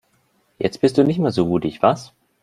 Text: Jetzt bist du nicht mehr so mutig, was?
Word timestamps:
Jetzt 0.57 0.81
bist 0.81 0.97
du 0.97 1.03
nicht 1.03 1.19
mehr 1.19 1.29
so 1.29 1.45
mutig, 1.45 1.83
was? 1.83 2.11